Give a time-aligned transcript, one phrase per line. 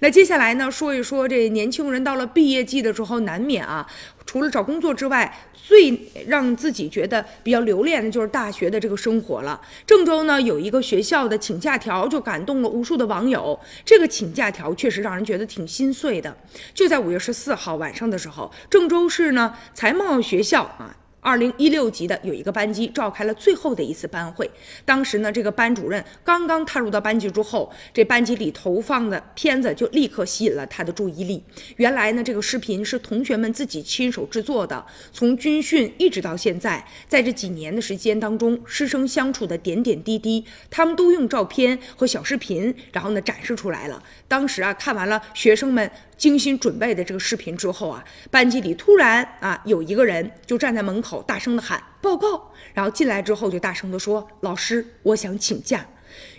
[0.00, 3.86] 那接下来呢，说一说这年轻人到了毕业季的时候，难免啊，
[4.24, 9.60] 除了找工作之外，最让自己觉得比较留恋的就是大学的这个生活了。
[9.86, 16.36] 郑州呢有一个学校的请假条就感动了无数的网友，这个请假条确实让人觉得挺心碎的。
[16.74, 20.94] 就在五月十四号晚上的时候，郑州市呢财贸学校啊。
[21.26, 24.48] 二零一六级的有一个班级召开了最后的一次班会，
[24.84, 31.42] 当时呢，这个班主任刚刚踏入到班级之后，这班级里投放的片子就立刻吸引了他的注意力。
[31.78, 44.00] 原来呢，这个视频是同学们自己亲手制作的，从军训一直到现在，在这几年的时间当中，师生相处的点点滴滴，他们都用照片和小视频，然后呢展示出来了。
[44.28, 45.90] 当时啊，看完了学生们。
[46.16, 55.86] 精心准备的这个视频之后啊，班级里突然啊有一个人就站在门口大声的喊报告，然后进来之后就大声的说老师我想请假。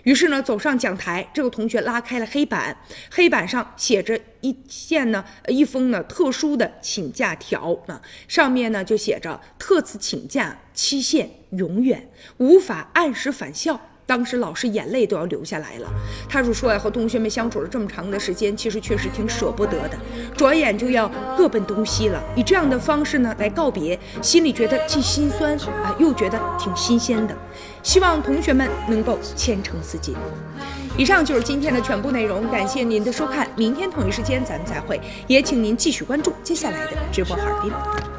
[0.02, 2.76] 于是呢走上讲台，这个同学拉开了黑板，
[3.10, 13.80] 黑板上写着一线呢一封呢特殊的请假条啊，上面呢就写着特此请假期限永远无法按时返校。
[14.08, 15.92] 当时老师眼泪都要流下来了，
[16.30, 19.98] 他就说呀，和同学们相处了这么长的时间，其实确实挺舍不得的，
[20.34, 21.06] 转眼就要
[21.36, 22.18] 各奔东西了。
[22.34, 27.36] 以这样的方式呢来告别，心里觉得既心酸啊，又觉得挺新鲜的。
[27.82, 30.16] 希望同学们能够前程似锦。
[30.96, 38.17] 以上就是今天的全部内容，感谢您的收看，明天同一时间咱们再会，也请您继续关注接下来的直播哈尔滨。